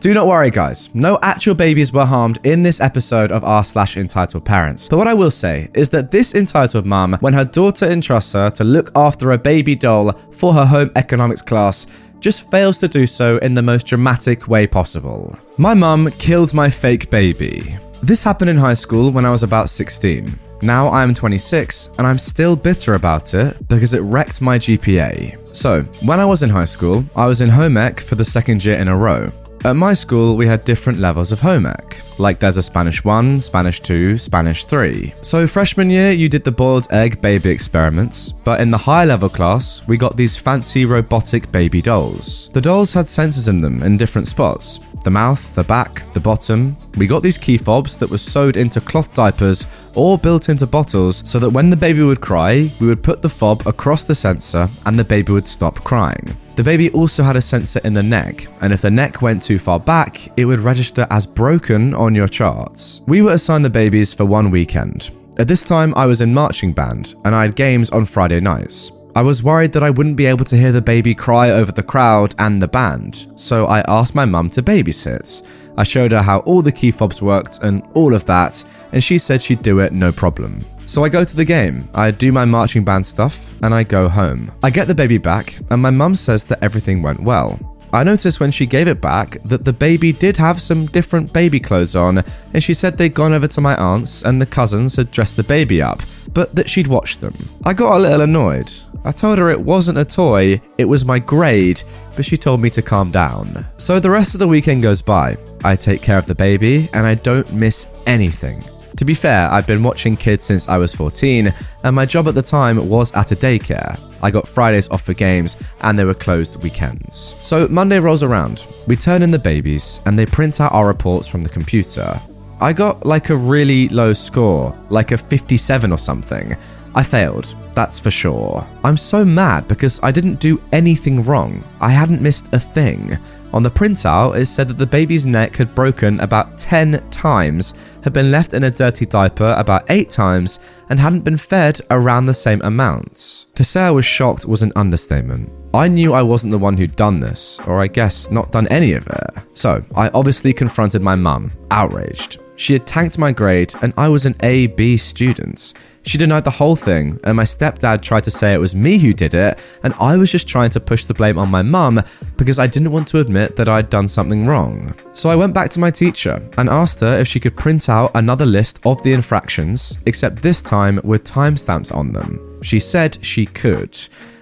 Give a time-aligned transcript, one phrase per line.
[0.00, 0.94] Do not worry, guys.
[0.94, 4.86] No actual babies were harmed in this episode of r slash entitled parents.
[4.86, 8.48] But what I will say is that this entitled mum, when her daughter entrusts her
[8.50, 11.88] to look after a baby doll for her home economics class,
[12.20, 15.36] just fails to do so in the most dramatic way possible.
[15.56, 17.76] My mum killed my fake baby.
[18.00, 20.38] This happened in high school when I was about 16.
[20.62, 25.56] Now I'm 26 and I'm still bitter about it because it wrecked my GPA.
[25.56, 28.64] So, when I was in high school, I was in home ec for the second
[28.64, 29.32] year in a row.
[29.64, 32.00] At my school, we had different levels of home ec.
[32.18, 35.12] Like there's a Spanish 1, Spanish 2, Spanish 3.
[35.20, 39.28] So freshman year, you did the boiled egg baby experiments, but in the higher level
[39.28, 42.50] class, we got these fancy robotic baby dolls.
[42.52, 44.78] The dolls had sensors in them in different spots.
[45.04, 46.76] The mouth, the back, the bottom.
[46.96, 51.22] We got these key fobs that were sewed into cloth diapers or built into bottles
[51.24, 54.68] so that when the baby would cry, we would put the fob across the sensor
[54.86, 56.36] and the baby would stop crying.
[56.56, 59.60] The baby also had a sensor in the neck, and if the neck went too
[59.60, 63.00] far back, it would register as broken on your charts.
[63.06, 65.10] We were assigned the babies for one weekend.
[65.38, 68.90] At this time, I was in marching band, and I had games on Friday nights.
[69.18, 71.82] I was worried that I wouldn't be able to hear the baby cry over the
[71.82, 75.42] crowd and the band, so I asked my mum to babysit.
[75.76, 79.18] I showed her how all the key fobs worked and all of that, and she
[79.18, 80.64] said she'd do it no problem.
[80.86, 84.08] So I go to the game, I do my marching band stuff, and I go
[84.08, 84.52] home.
[84.62, 87.58] I get the baby back, and my mum says that everything went well.
[87.92, 91.58] I noticed when she gave it back that the baby did have some different baby
[91.58, 92.22] clothes on,
[92.52, 95.42] and she said they'd gone over to my aunt's and the cousins had dressed the
[95.42, 96.02] baby up,
[96.34, 97.48] but that she'd watched them.
[97.64, 98.70] I got a little annoyed.
[99.08, 101.82] I told her it wasn't a toy, it was my grade,
[102.14, 103.66] but she told me to calm down.
[103.78, 105.38] So the rest of the weekend goes by.
[105.64, 108.62] I take care of the baby, and I don't miss anything.
[108.98, 111.54] To be fair, I've been watching kids since I was 14,
[111.84, 113.98] and my job at the time was at a daycare.
[114.22, 117.34] I got Fridays off for games, and they were closed weekends.
[117.40, 121.26] So Monday rolls around, we turn in the babies, and they print out our reports
[121.26, 122.20] from the computer.
[122.60, 126.56] I got like a really low score, like a 57 or something.
[126.98, 128.66] I failed, that's for sure.
[128.82, 131.62] I'm so mad because I didn't do anything wrong.
[131.80, 133.16] I hadn't missed a thing.
[133.52, 138.12] On the printout, it said that the baby's neck had broken about 10 times, had
[138.12, 140.58] been left in a dirty diaper about 8 times,
[140.90, 143.46] and hadn't been fed around the same amounts.
[143.54, 145.52] To say I was shocked was an understatement.
[145.72, 148.94] I knew I wasn't the one who'd done this, or I guess not done any
[148.94, 149.44] of it.
[149.54, 152.40] So, I obviously confronted my mum, outraged.
[152.56, 155.74] She had tanked my grade, and I was an A B student.
[156.04, 159.12] She denied the whole thing, and my stepdad tried to say it was me who
[159.12, 162.02] did it, and I was just trying to push the blame on my mum
[162.36, 164.94] because I didn't want to admit that I'd done something wrong.
[165.12, 168.12] So I went back to my teacher and asked her if she could print out
[168.14, 172.60] another list of the infractions, except this time with timestamps on them.
[172.62, 173.98] She said she could.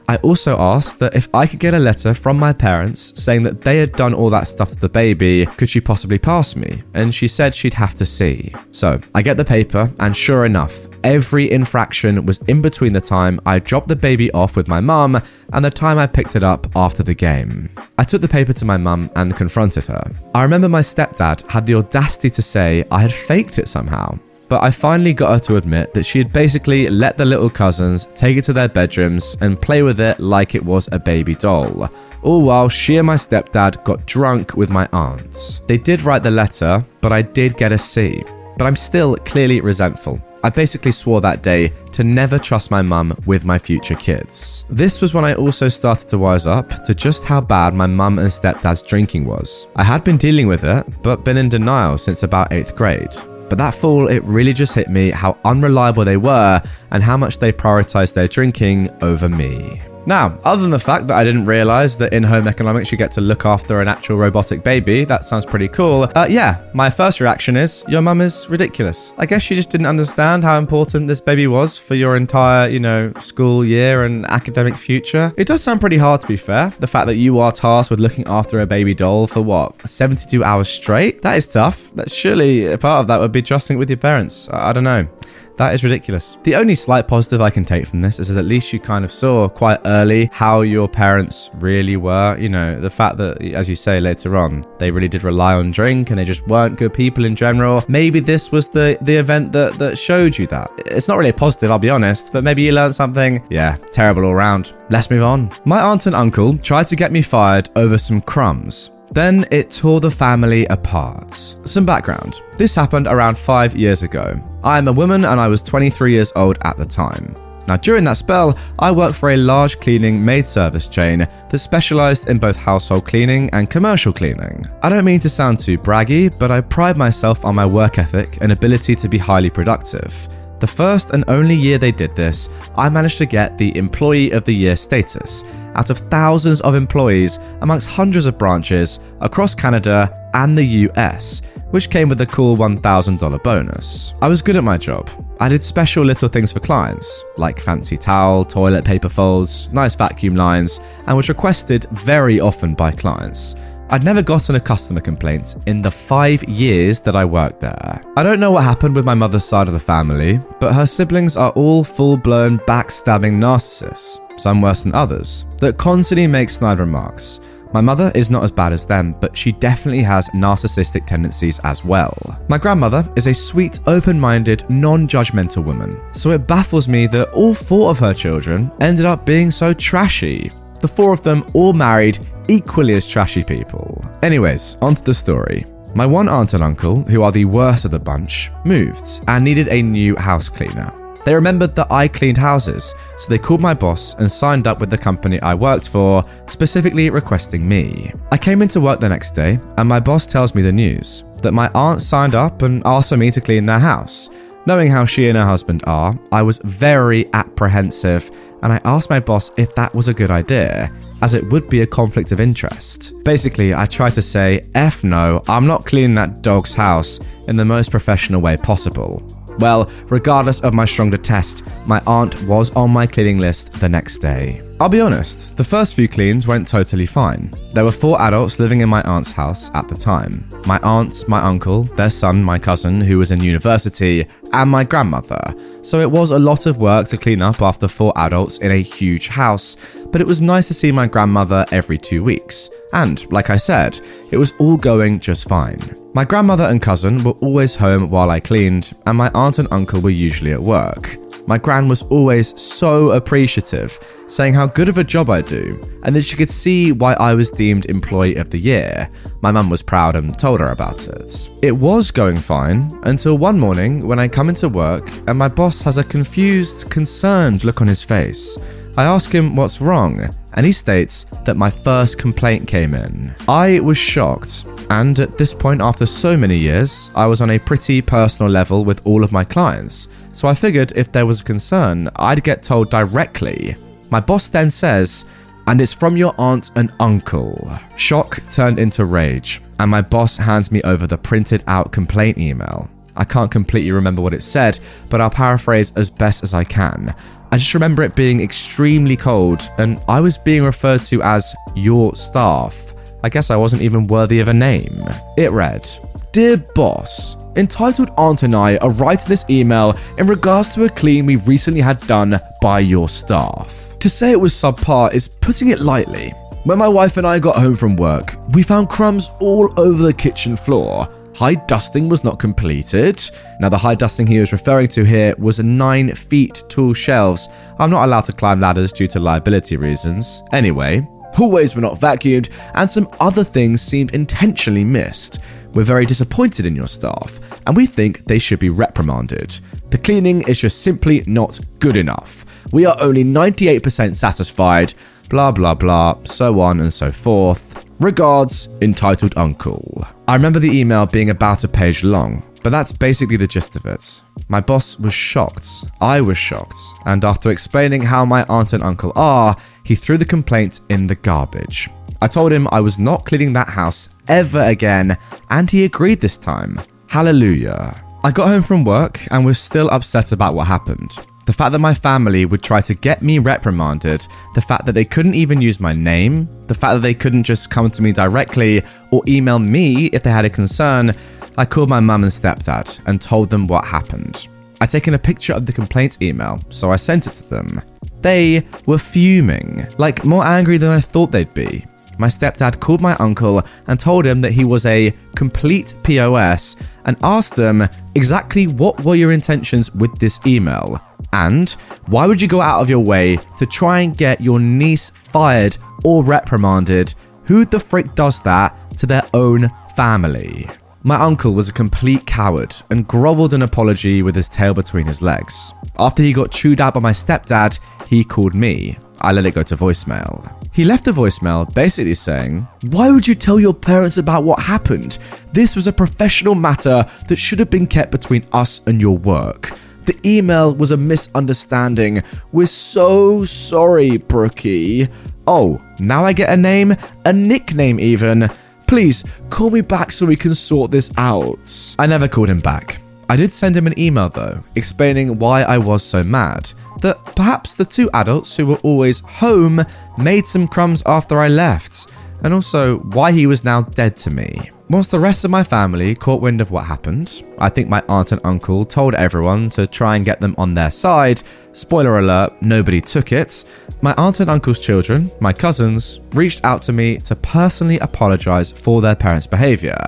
[0.09, 3.62] I also asked that if I could get a letter from my parents saying that
[3.62, 6.84] they had done all that stuff to the baby, could she possibly pass me?
[6.94, 8.55] And she said she'd have to see.
[8.71, 13.41] So I get the paper, and sure enough, every infraction was in between the time
[13.47, 15.22] I dropped the baby off with my mum
[15.53, 17.71] and the time I picked it up after the game.
[17.97, 20.11] I took the paper to my mum and confronted her.
[20.34, 24.19] I remember my stepdad had the audacity to say I had faked it somehow.
[24.49, 28.06] But I finally got her to admit that she had basically let the little cousins
[28.17, 31.88] take it to their bedrooms and play with it like it was a baby doll.
[32.23, 35.61] All while she and my stepdad got drunk with my aunts.
[35.69, 38.25] They did write the letter, but I did get a C.
[38.56, 40.21] But I'm still clearly resentful.
[40.47, 44.65] I basically swore that day to never trust my mum with my future kids.
[44.71, 48.21] This was when I also started to wise up to just how bad my mum
[48.21, 49.67] and stepdad's drinking was.
[49.75, 53.17] I had been dealing with it, but been in denial since about 8th grade.
[53.49, 56.62] But that fall, it really just hit me how unreliable they were
[56.93, 59.82] and how much they prioritized their drinking over me.
[60.06, 63.11] Now, other than the fact that I didn't realize that in home economics you get
[63.12, 66.08] to look after an actual robotic baby, that sounds pretty cool.
[66.14, 69.14] Uh, yeah, my first reaction is your mum is ridiculous.
[69.19, 72.79] I guess she just didn't understand how important this baby was for your entire, you
[72.79, 75.35] know, school year and academic future.
[75.37, 76.73] It does sound pretty hard to be fair.
[76.79, 80.44] The fact that you are tasked with looking after a baby doll for what, 72
[80.44, 81.23] hours straight?
[81.23, 81.91] That is tough.
[81.97, 84.49] But surely a part of that would be trusting it with your parents.
[84.50, 85.08] I, I don't know.
[85.56, 86.37] That is ridiculous.
[86.43, 89.05] The only slight positive I can take from this is that at least you kind
[89.05, 92.37] of saw quite early how your parents really were.
[92.38, 95.70] You know, the fact that, as you say later on, they really did rely on
[95.70, 97.85] drink and they just weren't good people in general.
[97.88, 100.70] Maybe this was the, the event that, that showed you that.
[100.87, 103.43] It's not really a positive, I'll be honest, but maybe you learned something.
[103.50, 104.75] Yeah, terrible all round.
[104.91, 105.50] Let's move on.
[105.64, 108.91] My aunt and uncle tried to get me fired over some crumbs.
[109.11, 111.35] Then it tore the family apart.
[111.35, 112.41] Some background.
[112.56, 114.38] This happened around five years ago.
[114.62, 117.35] I am a woman and I was 23 years old at the time.
[117.67, 122.29] Now, during that spell, I worked for a large cleaning maid service chain that specialized
[122.29, 124.64] in both household cleaning and commercial cleaning.
[124.82, 128.38] I don't mean to sound too braggy, but I pride myself on my work ethic
[128.41, 130.29] and ability to be highly productive.
[130.58, 134.44] The first and only year they did this, I managed to get the Employee of
[134.44, 135.44] the Year status
[135.75, 141.91] out of thousands of employees amongst hundreds of branches across Canada and the US, which
[141.91, 144.14] came with a cool $1,000 bonus.
[144.23, 145.11] I was good at my job.
[145.41, 150.37] I did special little things for clients, like fancy towel, toilet paper folds, nice vacuum
[150.37, 153.56] lines, and was requested very often by clients.
[153.88, 158.03] I'd never gotten a customer complaint in the five years that I worked there.
[158.17, 161.37] I don't know what happened with my mother's side of the family, but her siblings
[161.37, 167.38] are all full blown backstabbing narcissists, some worse than others, that constantly make snide remarks.
[167.73, 171.85] My mother is not as bad as them, but she definitely has narcissistic tendencies as
[171.85, 172.17] well.
[172.49, 177.31] My grandmother is a sweet, open minded, non judgmental woman, so it baffles me that
[177.31, 180.50] all four of her children ended up being so trashy.
[180.81, 184.04] The four of them all married equally as trashy people.
[184.22, 185.64] Anyways, onto the story.
[185.94, 189.69] My one aunt and uncle, who are the worst of the bunch, moved and needed
[189.69, 190.93] a new house cleaner.
[191.25, 194.90] They remembered that I cleaned houses, so they called my boss and signed up with
[194.90, 198.12] the company I worked for, specifically requesting me.
[198.31, 201.50] I came into work the next day, and my boss tells me the news that
[201.52, 204.31] my aunt signed up and asked for me to clean their house.
[204.66, 208.31] Knowing how she and her husband are, I was very apprehensive
[208.67, 210.91] and I asked my boss if that was a good idea,
[211.23, 213.13] as it would be a conflict of interest.
[213.23, 217.65] Basically, I tried to say, F no, I'm not cleaning that dog's house in the
[217.65, 219.23] most professional way possible.
[219.61, 224.19] Well, regardless of my stronger test, my aunt was on my cleaning list the next
[224.19, 224.66] day.
[224.78, 227.50] I'll be honest, the first few cleans went totally fine.
[227.73, 231.40] There were four adults living in my aunt's house at the time my aunt, my
[231.40, 235.55] uncle, their son, my cousin, who was in university, and my grandmother.
[235.82, 238.82] So it was a lot of work to clean up after four adults in a
[238.82, 239.76] huge house,
[240.11, 242.69] but it was nice to see my grandmother every two weeks.
[242.93, 243.99] And, like I said,
[244.31, 245.79] it was all going just fine.
[246.14, 250.00] My grandmother and cousin were always home while I cleaned, and my aunt and uncle
[250.00, 251.17] were usually at work.
[251.46, 256.14] My gran was always so appreciative, saying how good of a job I do, and
[256.16, 259.08] that she could see why I was deemed Employee of the Year.
[259.43, 261.48] My mum was proud and told her about it.
[261.62, 265.82] It was going fine until one morning when I come into work and my boss
[265.82, 268.58] has a confused, concerned look on his face.
[268.96, 273.35] I ask him what's wrong, and he states that my first complaint came in.
[273.49, 277.58] I was shocked, and at this point, after so many years, I was on a
[277.58, 280.08] pretty personal level with all of my clients.
[280.32, 283.76] So I figured if there was a concern, I'd get told directly.
[284.11, 285.25] My boss then says,
[285.67, 287.79] and it's from your aunt and uncle.
[287.97, 292.88] Shock turned into rage, and my boss hands me over the printed out complaint email.
[293.17, 297.14] I can't completely remember what it said, but I'll paraphrase as best as I can.
[297.52, 302.14] I just remember it being extremely cold, and I was being referred to as your
[302.16, 302.94] staff.
[303.22, 305.02] I guess I wasn't even worthy of a name.
[305.36, 305.88] It read
[306.32, 311.24] Dear boss, entitled Aunt and I are writing this email in regards to a clean
[311.24, 313.94] we recently had done by your staff.
[314.00, 316.31] To say it was subpar is putting it lightly.
[316.65, 320.12] When my wife and I got home from work, we found crumbs all over the
[320.12, 321.08] kitchen floor.
[321.36, 323.22] High dusting was not completed.
[323.60, 327.50] Now, the high dusting he was referring to here was nine feet tall shelves.
[327.78, 330.43] I'm not allowed to climb ladders due to liability reasons.
[330.52, 335.40] Anyway, hallways were not vacuumed, and some other things seemed intentionally missed.
[335.74, 339.60] We're very disappointed in your staff, and we think they should be reprimanded.
[339.90, 342.46] The cleaning is just simply not good enough.
[342.72, 344.94] We are only 98% satisfied,
[345.28, 347.84] blah blah blah, so on and so forth.
[348.00, 350.08] Regards, entitled Uncle.
[350.29, 353.87] I remember the email being about a page long, but that's basically the gist of
[353.87, 354.21] it.
[354.49, 355.85] My boss was shocked.
[356.01, 356.75] I was shocked.
[357.05, 361.15] And after explaining how my aunt and uncle are, he threw the complaint in the
[361.15, 361.89] garbage.
[362.21, 365.17] I told him I was not cleaning that house ever again,
[365.51, 366.81] and he agreed this time.
[367.06, 368.03] Hallelujah.
[368.25, 371.17] I got home from work and was still upset about what happened.
[371.46, 374.26] The fact that my family would try to get me reprimanded,
[374.56, 377.70] the fact that they couldn't even use my name, the fact that they couldn't just
[377.70, 381.15] come to me directly or email me if they had a concern,
[381.56, 384.48] I called my mum and stepdad and told them what happened.
[384.81, 387.81] I'd taken a picture of the complaint email, so I sent it to them.
[388.22, 391.86] They were fuming, like more angry than I thought they'd be.
[392.19, 397.17] My stepdad called my uncle and told him that he was a complete POS and
[397.22, 401.00] asked them exactly what were your intentions with this email.
[401.44, 401.70] And
[402.06, 405.76] why would you go out of your way to try and get your niece fired
[406.02, 407.12] or reprimanded?
[407.44, 410.66] Who the frick does that to their own family?
[411.02, 415.20] My uncle was a complete coward and grovelled an apology with his tail between his
[415.20, 415.74] legs.
[415.98, 417.78] After he got chewed out by my stepdad,
[418.08, 418.98] he called me.
[419.20, 420.32] I let it go to voicemail.
[420.72, 425.19] He left a voicemail basically saying, Why would you tell your parents about what happened?
[425.52, 429.72] This was a professional matter that should have been kept between us and your work.
[430.06, 432.22] The email was a misunderstanding.
[432.53, 435.08] We're so sorry, Brookie.
[435.46, 436.96] Oh, now I get a name?
[437.25, 438.48] A nickname, even.
[438.86, 441.94] Please, call me back so we can sort this out.
[441.98, 443.01] I never called him back.
[443.29, 446.72] I did send him an email though, explaining why I was so mad.
[447.01, 449.84] That perhaps the two adults who were always home
[450.17, 452.06] made some crumbs after I left,
[452.44, 454.70] and also why he was now dead to me.
[454.88, 458.31] Once the rest of my family caught wind of what happened, I think my aunt
[458.31, 461.43] and uncle told everyone to try and get them on their side.
[461.72, 463.64] Spoiler alert, nobody took it.
[464.00, 469.00] My aunt and uncle's children, my cousins, reached out to me to personally apologize for
[469.00, 469.98] their parents' behavior.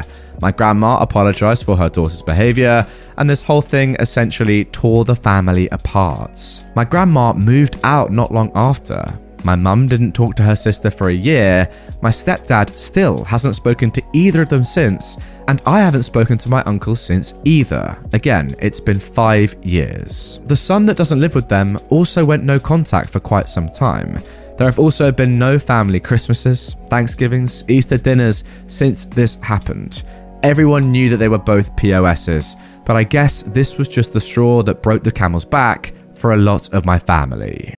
[0.41, 5.69] My grandma apologized for her daughter's behavior, and this whole thing essentially tore the family
[5.71, 6.63] apart.
[6.77, 9.19] My grandma moved out not long after,
[9.49, 11.71] my mum didn't talk to her sister for a year,
[12.03, 15.17] my stepdad still hasn't spoken to either of them since,
[15.49, 17.99] and I haven't spoken to my uncle since either.
[18.13, 20.39] Again, it's been five years.
[20.49, 24.23] The son that doesn't live with them also went no contact for quite some time.
[24.59, 30.03] There have also been no family Christmases, Thanksgivings, Easter dinners since this happened.
[30.43, 34.63] Everyone knew that they were both POSs, but I guess this was just the straw
[34.65, 37.78] that broke the camel's back for a lot of my family.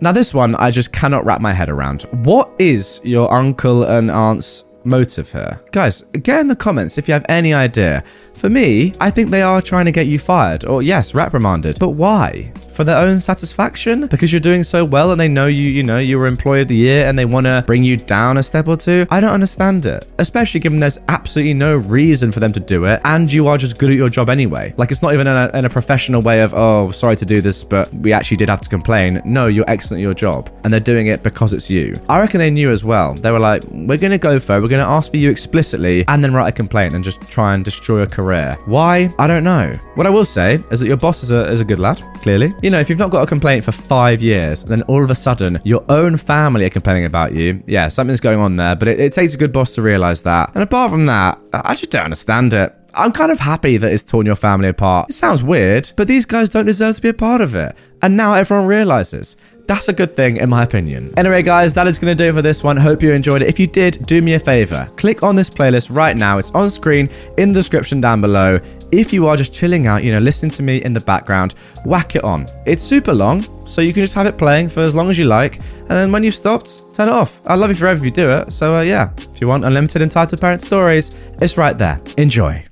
[0.00, 2.02] Now, this one I just cannot wrap my head around.
[2.24, 5.60] What is your uncle and aunt's motive here?
[5.72, 8.04] Guys, get in the comments if you have any idea.
[8.34, 11.78] For me, I think they are trying to get you fired, or yes, reprimanded.
[11.78, 12.52] But why?
[12.76, 14.06] For their own satisfaction?
[14.06, 16.68] Because you're doing so well and they know you, you know, you were employee of
[16.68, 19.06] the year and they want to bring you down a step or two?
[19.10, 20.06] I don't understand it.
[20.18, 23.78] Especially given there's absolutely no reason for them to do it and you are just
[23.78, 24.74] good at your job anyway.
[24.76, 27.40] Like it's not even in a, in a professional way of, oh, sorry to do
[27.40, 29.22] this, but we actually did have to complain.
[29.24, 30.50] No, you're excellent at your job.
[30.62, 31.98] And they're doing it because it's you.
[32.10, 33.14] I reckon they knew as well.
[33.14, 34.60] They were like, we're going to go for it.
[34.60, 37.54] We're going to ask for you explicitly and then write a complaint and just try
[37.54, 38.58] and destroy a career.
[38.66, 39.10] Why?
[39.18, 39.78] I don't know.
[39.94, 42.52] What I will say is that your boss is a, is a good lad, clearly.
[42.66, 45.14] You know, if you've not got a complaint for five years, then all of a
[45.14, 48.98] sudden your own family are complaining about you, yeah, something's going on there, but it,
[48.98, 50.50] it takes a good boss to realize that.
[50.52, 52.74] And apart from that, I just don't understand it.
[52.92, 55.10] I'm kind of happy that it's torn your family apart.
[55.10, 57.76] It sounds weird, but these guys don't deserve to be a part of it.
[58.02, 59.36] And now everyone realizes.
[59.66, 61.12] That's a good thing, in my opinion.
[61.16, 62.76] Anyway, guys, that is going to do for this one.
[62.76, 63.48] Hope you enjoyed it.
[63.48, 64.88] If you did, do me a favor.
[64.96, 66.38] Click on this playlist right now.
[66.38, 68.60] It's on screen in the description down below.
[68.92, 72.14] If you are just chilling out, you know, listening to me in the background, whack
[72.14, 72.46] it on.
[72.64, 75.24] It's super long, so you can just have it playing for as long as you
[75.24, 75.56] like.
[75.56, 77.40] And then when you've stopped, turn it off.
[77.46, 78.52] I'd love you forever if you do it.
[78.52, 82.00] So, uh, yeah, if you want unlimited entitled parent stories, it's right there.
[82.16, 82.64] Enjoy.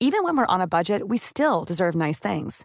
[0.00, 2.64] Even when we're on a budget, we still deserve nice things.